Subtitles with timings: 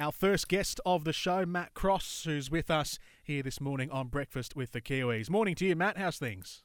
[0.00, 4.08] Our first guest of the show, Matt Cross, who's with us here this morning on
[4.08, 5.28] Breakfast with the Kiwis.
[5.28, 5.98] Morning to you, Matt.
[5.98, 6.62] How's things?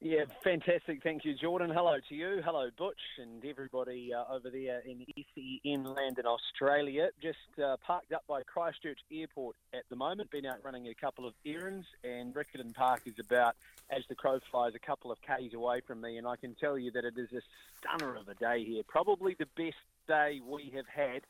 [0.00, 1.02] Yeah, fantastic.
[1.02, 1.70] Thank you, Jordan.
[1.70, 2.40] Hello to you.
[2.44, 7.08] Hello, Butch, and everybody uh, over there in SEN land in Australia.
[7.20, 10.30] Just uh, parked up by Christchurch Airport at the moment.
[10.30, 13.56] Been out running a couple of errands, and Riccarton Park is about,
[13.90, 16.16] as the crow flies, a couple of k's away from me.
[16.16, 17.42] And I can tell you that it is a
[17.80, 18.82] stunner of a day here.
[18.86, 21.22] Probably the best day we have had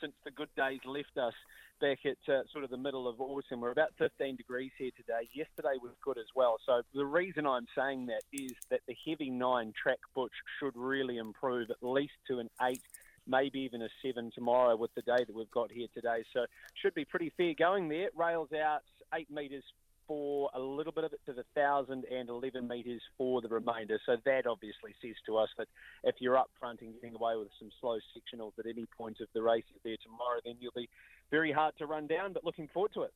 [0.00, 1.34] since the good days left us
[1.80, 3.60] back at uh, sort of the middle of autumn.
[3.60, 5.28] We're about 15 degrees here today.
[5.32, 6.56] Yesterday was good as well.
[6.66, 11.18] So the reason I'm saying that is that the heavy nine track butch should really
[11.18, 12.82] improve at least to an eight.
[13.26, 16.24] Maybe even a seven tomorrow with the day that we've got here today.
[16.32, 18.08] So should be pretty fair going there.
[18.16, 18.80] Rails out
[19.14, 19.64] eight metres
[20.06, 21.20] for a little bit of it
[21.68, 23.98] to the 1,000 and 11 metres for the remainder.
[24.06, 25.68] So that obviously says to us that
[26.04, 29.28] if you're up front and getting away with some slow sectionals at any point of
[29.34, 30.88] the race there tomorrow, then you'll be
[31.30, 33.12] very hard to run down, but looking forward to it.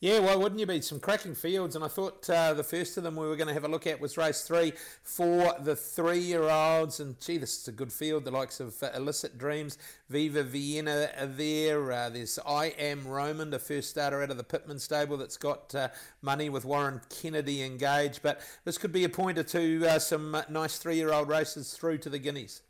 [0.00, 0.80] Yeah, why wouldn't you be?
[0.80, 3.54] Some cracking fields, and I thought uh, the first of them we were going to
[3.54, 7.00] have a look at was race three for the three-year-olds.
[7.00, 8.24] And gee, this is a good field.
[8.24, 11.92] The likes of uh, Illicit Dreams, Viva Vienna are there.
[11.92, 15.74] Uh, there's I Am Roman, the first starter out of the Pitman stable that's got
[15.74, 15.88] uh,
[16.22, 18.22] money with Warren Kennedy engaged.
[18.22, 22.18] But this could be a pointer to uh, some nice three-year-old races through to the
[22.18, 22.62] Guineas.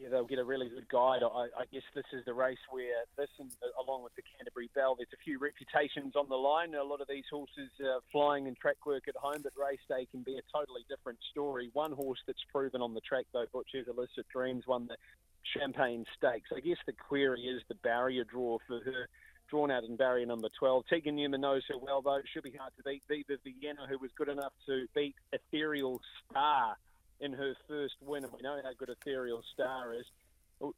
[0.00, 1.22] Yeah, they'll get a really good guide.
[1.22, 3.50] I, I guess this is the race where this, and,
[3.82, 6.74] along with the Canterbury Bell, there's a few reputations on the line.
[6.74, 10.06] A lot of these horses uh, flying and track work at home, but race day
[10.10, 11.70] can be a totally different story.
[11.72, 14.96] One horse that's proven on the track, though, Butcher's Illicit Dreams, won the
[15.56, 16.50] Champagne Stakes.
[16.54, 19.08] I guess the query is the barrier draw for her
[19.50, 20.84] drawn out in barrier number 12.
[20.88, 22.16] Tegan Newman knows her well, though.
[22.16, 26.00] It should be hard to beat Viva Vienna, who was good enough to beat Ethereal
[26.30, 26.76] Star
[27.20, 27.54] in her
[28.42, 30.04] we know how good Ethereal Star is.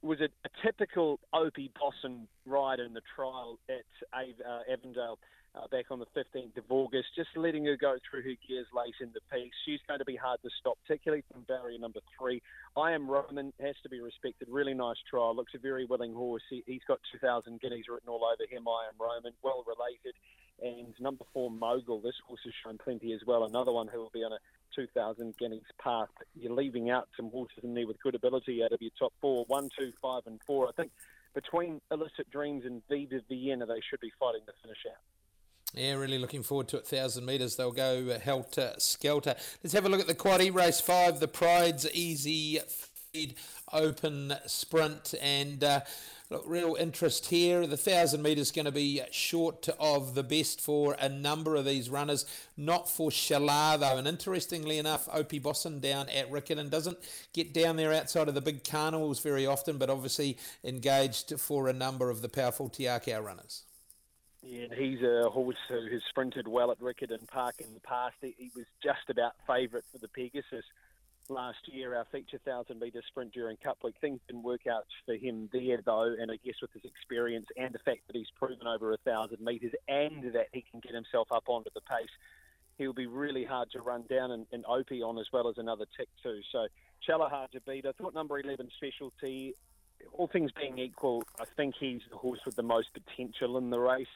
[0.02, 5.18] Was it a typical Opie Bosson ride in the trial at uh, Avondale
[5.54, 7.08] uh, back on the 15th of August?
[7.16, 9.52] Just letting her go through her gears late in the piece.
[9.66, 12.40] She's going to be hard to stop, particularly from barrier number three.
[12.76, 14.48] I am Roman, has to be respected.
[14.50, 15.36] Really nice trial.
[15.36, 16.42] Looks a very willing horse.
[16.48, 18.66] He, has got 2,000 guineas written all over him.
[18.66, 20.14] I am Roman, well related.
[20.62, 22.00] And number four, Mogul.
[22.00, 23.44] This horse has shown plenty as well.
[23.44, 24.38] Another one who will be on a
[24.74, 26.08] 2,000 Guineas path.
[26.34, 29.44] You're leaving out some horses in there with good ability out of your top four,
[29.48, 30.68] one, two, five, and four.
[30.68, 30.90] I think
[31.34, 34.96] between Illicit Dreams and Viva Vienna, they should be fighting to finish out.
[35.74, 36.86] Yeah, really looking forward to it.
[36.86, 39.34] Thousand metres, they'll go uh, helter skelter.
[39.62, 41.18] Let's have a look at the quad E race five.
[41.18, 42.60] The Pride's easy
[43.12, 43.34] feed
[43.72, 45.62] open sprint and.
[45.64, 45.80] Uh,
[46.30, 47.60] Look, real interest here.
[47.60, 51.90] The 1,000 metres going to be short of the best for a number of these
[51.90, 52.24] runners,
[52.56, 53.98] not for Shalar though.
[53.98, 56.96] And interestingly enough, Opie Bosson down at Riccarton doesn't
[57.34, 61.74] get down there outside of the big carnivals very often, but obviously engaged for a
[61.74, 63.64] number of the powerful Te Akau runners.
[64.42, 68.16] Yeah, he's a horse who has sprinted well at Riccarton Park in the past.
[68.22, 70.64] He, he was just about favourite for the Pegasus
[71.28, 73.94] last year, our feature 1,000 metre sprint during Cup Week.
[74.00, 77.72] Things didn't work out for him there, though, and I guess with his experience and
[77.72, 81.44] the fact that he's proven over 1,000 metres and that he can get himself up
[81.48, 82.10] onto the pace,
[82.78, 85.86] he'll be really hard to run down and, and Opie on as well as another
[85.96, 86.40] tick, too.
[86.52, 86.66] So,
[87.02, 87.86] Chella hard to beat.
[87.86, 89.54] I thought number 11 specialty,
[90.12, 93.80] all things being equal, I think he's the horse with the most potential in the
[93.80, 94.06] race.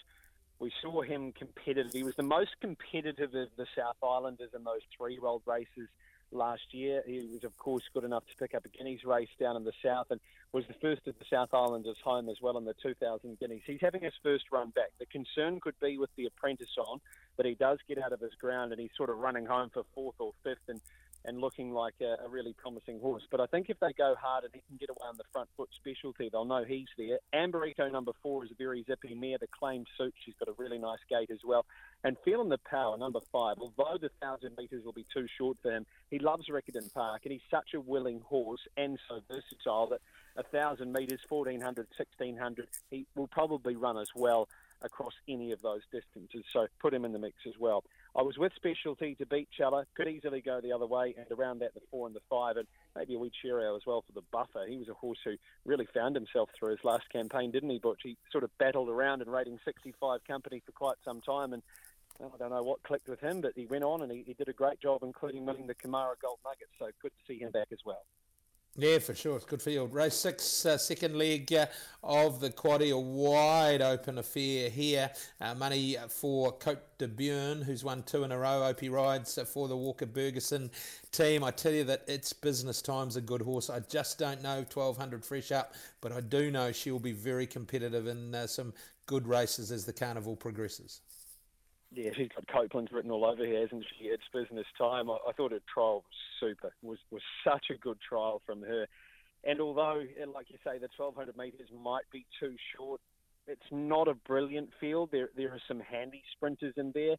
[0.58, 1.92] We saw him competitive.
[1.92, 5.88] He was the most competitive of the South Islanders in those three-year-old races
[6.31, 7.03] last year.
[7.06, 9.72] He was, of course, good enough to pick up a Guineas race down in the
[9.83, 10.21] south and
[10.53, 13.62] was the first of the South Islanders home as well in the 2000 Guineas.
[13.66, 14.91] He's having his first run back.
[14.98, 17.01] The concern could be with the apprentice on,
[17.36, 19.84] but he does get out of his ground and he's sort of running home for
[19.95, 20.69] fourth or fifth.
[20.69, 20.80] And
[21.28, 23.22] and looking like a, a, really promising horse.
[23.30, 25.51] But I think if they go hard and he can get away on the front
[25.59, 27.19] foot specialty, they'll know he's there.
[27.34, 29.36] Amberito number four is a very zippy mare.
[29.39, 31.66] The claim suit, she's got a really nice gait as well.
[32.03, 35.71] And feeling the power, number five, although the thousand metres will be too short for
[35.71, 40.01] him, he loves Riccarton Park and he's such a willing horse and so versatile that
[40.36, 44.48] a thousand metres, 1400, 1600, he will probably run as well.
[44.83, 46.45] Across any of those distances.
[46.53, 47.84] So put him in the mix as well.
[48.16, 49.84] I was with Specialty to beat Chella.
[49.97, 52.66] Could easily go the other way, and around that the four and the five, and
[52.97, 54.66] maybe a wee cheerio as well for the buffer.
[54.69, 55.34] He was a horse who
[55.65, 58.01] really found himself through his last campaign, didn't he, Butch?
[58.03, 61.63] He sort of battled around in rating 65 company for quite some time, and
[62.21, 64.48] I don't know what clicked with him, but he went on and he, he did
[64.48, 66.69] a great job, including winning the Kumara Gold Nugget.
[66.78, 68.04] So good to see him back as well.
[68.80, 69.34] Yeah, for sure.
[69.34, 69.92] It's good field.
[69.92, 71.66] Race six, uh, second leg uh,
[72.04, 75.10] of the quaddy, a wide open affair here.
[75.41, 78.63] Uh, money for Cote de Björn, who's won two in a row.
[78.63, 80.71] Opie rides for the Walker Bergerson
[81.10, 81.42] team.
[81.42, 83.69] I tell you that it's business time's a good horse.
[83.69, 88.07] I just don't know 1200 fresh up, but I do know she'll be very competitive
[88.07, 88.72] in uh, some
[89.07, 91.01] good races as the carnival progresses.
[91.94, 94.06] Yeah, she's got Coupland's written all over here, hasn't she?
[94.06, 95.10] It's business time.
[95.10, 96.04] I, I thought her trial was
[96.38, 96.72] super.
[96.82, 98.86] was was such a good trial from her.
[99.44, 100.02] And although,
[100.34, 103.00] like you say, the 1200 metres might be too short,
[103.46, 105.10] it's not a brilliant field.
[105.12, 107.16] There there are some handy sprinters in there.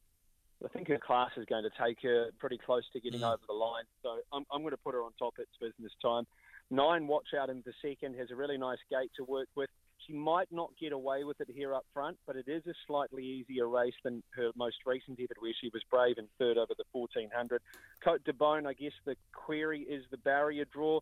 [0.64, 3.34] I think her class is going to take her pretty close to getting mm.
[3.34, 3.86] over the line.
[4.04, 5.36] So I'm, I'm going to put her on top.
[5.40, 6.26] It's business time.
[6.70, 9.70] Nine watch out in the second has a really nice gate to work with.
[10.10, 13.24] She might not get away with it here up front, but it is a slightly
[13.24, 16.84] easier race than her most recent effort, where she was brave and third over the
[16.94, 17.62] 1400.
[18.04, 21.00] Cote de Bone, I guess the query is the barrier draw,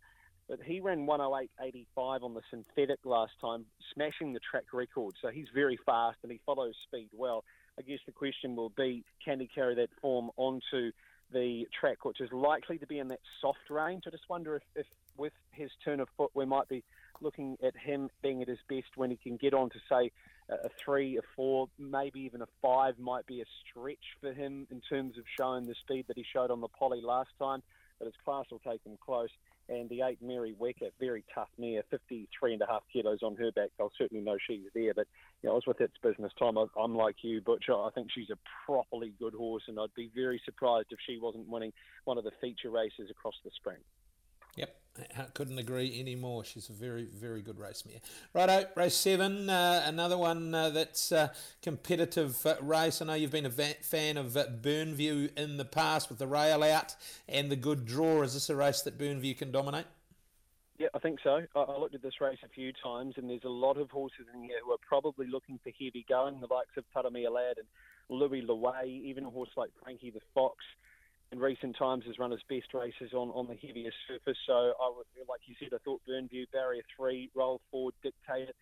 [0.50, 5.16] but he ran 108.85 on the synthetic last time, smashing the track record.
[5.22, 7.46] So he's very fast and he follows speed well.
[7.80, 10.92] I guess the question will be, can he carry that form onto
[11.32, 14.04] the track, which is likely to be in that soft range?
[14.08, 14.86] I just wonder if, if
[15.18, 16.84] with his turn of foot, we might be
[17.22, 20.12] looking at him being at his best when he can get on to say
[20.50, 24.82] a three, a four, maybe even a five might be a stretch for him in
[24.82, 27.62] terms of showing the speed that he showed on the poly last time.
[28.00, 29.30] But his class will take him close.
[29.70, 33.52] And the eight, Mary Wecker, very tough mare, 53 and a half kilos on her
[33.52, 33.72] back.
[33.80, 34.94] I'll certainly know she's there.
[34.94, 35.08] But
[35.42, 36.58] you know, I was with its business time.
[36.58, 37.66] I'm like you, Butch.
[37.70, 41.50] I think she's a properly good horse, and I'd be very surprised if she wasn't
[41.50, 41.74] winning
[42.06, 43.80] one of the feature races across the spring.
[44.56, 44.74] Yep,
[45.18, 46.44] I couldn't agree anymore.
[46.44, 48.00] She's a very, very good race mare.
[48.34, 53.02] Righto, race seven, uh, another one uh, that's a competitive uh, race.
[53.02, 56.28] I know you've been a va- fan of uh, Burnview in the past with the
[56.28, 56.96] rail out
[57.28, 58.22] and the good draw.
[58.22, 59.86] Is this a race that Burnview can dominate?
[60.78, 61.42] Yeah, I think so.
[61.56, 64.28] I, I looked at this race a few times, and there's a lot of horses
[64.34, 67.68] in here who are probably looking for heavy going, the likes of Paramia Lad and
[68.10, 70.58] Louis Leway, even a horse like Frankie the Fox
[71.32, 74.38] in recent times has run his best races on, on the heaviest surface.
[74.46, 78.56] So I would, like you said, I thought Burnview barrier three, roll forward, dictated.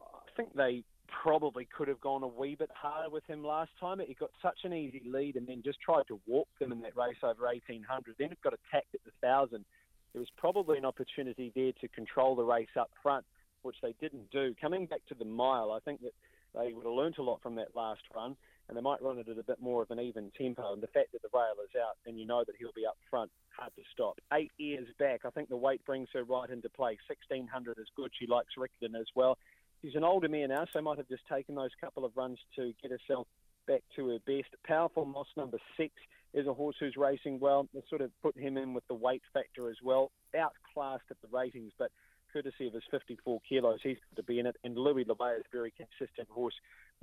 [0.00, 0.84] I think they
[1.22, 4.00] probably could have gone a wee bit harder with him last time.
[4.06, 6.96] He got such an easy lead and then just tried to walk them in that
[6.96, 8.14] race over 1800.
[8.18, 9.64] Then it got attacked at the thousand.
[10.12, 13.24] There was probably an opportunity there to control the race up front,
[13.62, 14.54] which they didn't do.
[14.60, 16.14] Coming back to the mile, I think that
[16.54, 18.36] they would have learnt a lot from that last run
[18.68, 20.72] and they might run it at a bit more of an even tempo.
[20.72, 22.96] And the fact that the rail is out and you know that he'll be up
[23.10, 24.18] front, hard to stop.
[24.32, 26.98] Eight years back, I think the weight brings her right into play.
[27.06, 28.10] 1600 is good.
[28.18, 29.38] She likes Riccarton as well.
[29.82, 32.72] She's an older mare now, so might have just taken those couple of runs to
[32.80, 33.26] get herself
[33.66, 34.48] back to her best.
[34.66, 35.92] Powerful Moss number six
[36.32, 37.68] is a horse who's racing well.
[37.74, 40.10] They sort of put him in with the weight factor as well.
[40.34, 41.90] Outclassed at the ratings, but
[42.32, 44.56] courtesy of his 54 kilos, he's to be in it.
[44.64, 46.54] And Louis LeVay is a very consistent horse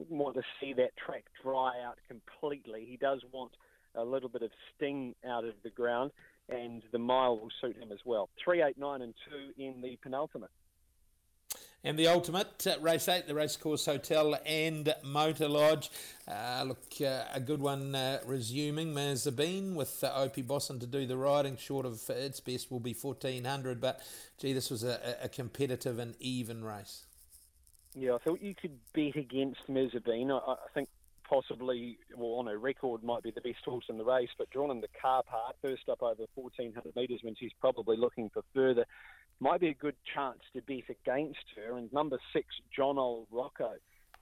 [0.10, 2.86] want to see that track dry out completely.
[2.90, 3.52] He does want
[3.96, 6.12] a little bit of sting out of the ground,
[6.50, 8.30] and the mile will suit him as well.
[8.44, 10.52] Three, eight, nine, and two in the penultimate.
[11.84, 15.90] And the ultimate, uh, race eight, the Racecourse Hotel and Motor Lodge.
[16.28, 18.94] Uh, look, uh, a good one uh, resuming.
[18.94, 21.58] Mazabine with uh, Opie Bosson to do the riding.
[21.58, 24.00] Short of its best will be 1400, but
[24.38, 27.06] gee, this was a, a competitive and even race.
[27.94, 30.32] Yeah, I thought you could bet against Mezzabine.
[30.32, 30.90] I, I think
[31.28, 34.72] possibly, well, on a record, might be the best horse in the race, but drawn
[34.72, 38.86] in the car part, first up over 1,400 metres when she's probably looking for further,
[39.40, 41.78] might be a good chance to bet against her.
[41.78, 43.74] And number six, John Old Rocco,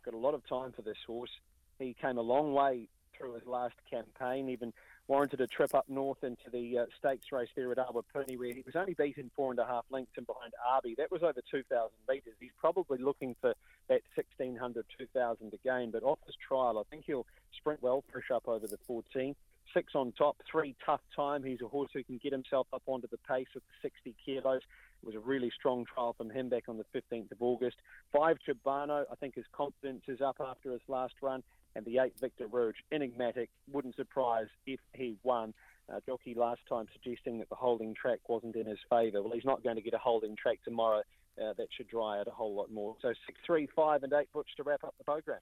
[0.06, 1.32] got a lot of time for this horse.
[1.78, 2.88] He came a long way
[3.20, 4.74] through his last campaign, even
[5.08, 8.64] warranted a trip up north into the uh, stakes race there at Awapuni, where he
[8.66, 10.96] was only beaten four and a half lengths and behind Arby.
[10.98, 12.36] That was over 2,000 metres.
[12.40, 13.54] He's probably looking for
[13.90, 15.92] that 1,600, 2,000 again.
[15.92, 17.26] But off his trial, I think he'll
[17.58, 19.36] sprint well, push up over the 14.
[19.74, 21.44] Six on top, three tough time.
[21.44, 24.62] He's a horse who can get himself up onto the pace of the 60 kilos.
[25.02, 27.78] It was a really strong trial from him back on the 15th of August.
[28.12, 31.44] Five Chibano, I think his confidence is up after his last run
[31.76, 32.76] and the eight Victor Rouge.
[32.92, 35.54] Enigmatic, wouldn't surprise if he won.
[35.92, 39.22] Uh, jockey last time suggesting that the holding track wasn't in his favour.
[39.24, 41.02] Well, he's not going to get a holding track tomorrow.
[41.40, 42.98] Uh, that should dry out a whole lot more.
[43.02, 45.40] So six, three, five, and eight books to wrap up the program.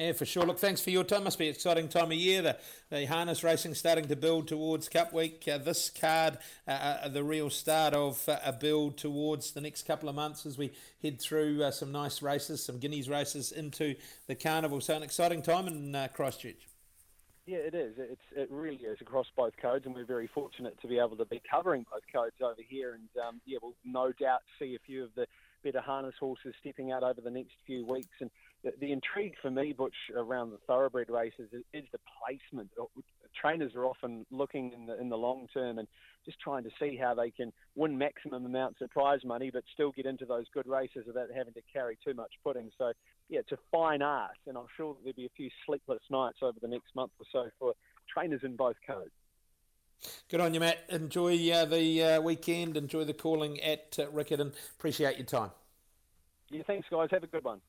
[0.00, 0.46] Yeah, for sure.
[0.46, 1.24] Look, thanks for your time.
[1.24, 2.40] Must be an exciting time of year.
[2.40, 2.56] The,
[2.88, 5.46] the harness racing starting to build towards Cup Week.
[5.46, 9.82] Uh, this card, uh, uh, the real start of uh, a build towards the next
[9.86, 10.72] couple of months as we
[11.02, 13.94] head through uh, some nice races, some Guineas races into
[14.26, 14.80] the carnival.
[14.80, 16.66] So an exciting time in uh, Christchurch.
[17.44, 17.94] Yeah, it is.
[17.98, 21.26] It's it really is across both codes, and we're very fortunate to be able to
[21.26, 22.94] be covering both codes over here.
[22.94, 25.26] And um, yeah, we'll no doubt see a few of the
[25.62, 28.16] better harness horses stepping out over the next few weeks.
[28.20, 28.30] And
[28.62, 32.70] the, the intrigue for me, Butch, around the thoroughbred races is, is, the placement.
[32.80, 32.84] Uh,
[33.40, 35.88] trainers are often looking in the in the long term and
[36.24, 39.92] just trying to see how they can win maximum amounts of prize money, but still
[39.92, 42.70] get into those good races without having to carry too much pudding.
[42.76, 42.92] So
[43.28, 46.58] yeah, it's a fine art, and I'm sure there'll be a few sleepless nights over
[46.60, 47.72] the next month or so for
[48.12, 49.10] trainers in both codes.
[50.30, 50.78] Good on you, Matt.
[50.88, 52.76] Enjoy uh, the uh, weekend.
[52.76, 54.52] Enjoy the calling at uh, Riccarton.
[54.78, 55.50] Appreciate your time.
[56.50, 57.08] Yeah, thanks, guys.
[57.12, 57.60] Have a good one.